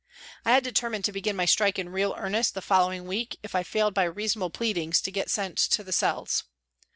I 0.43 0.53
had 0.53 0.63
determined 0.63 1.05
to 1.05 1.11
begin 1.11 1.35
my 1.35 1.45
strike 1.45 1.77
in 1.77 1.89
real 1.89 2.15
earnest 2.17 2.55
the 2.55 2.61
following 2.63 3.05
week 3.05 3.37
if 3.43 3.53
I 3.53 3.61
failed 3.61 3.93
by 3.93 4.05
reasonable 4.05 4.49
pleadings 4.49 4.99
to 5.01 5.11
get 5.11 5.29
sent 5.29 5.59
to 5.59 5.83
the 5.83 5.93
cells. 5.93 6.43